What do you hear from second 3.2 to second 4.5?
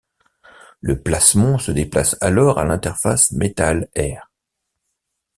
métal-air.